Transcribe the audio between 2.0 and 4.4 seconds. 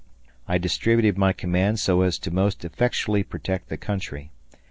as to most effectually protect the country.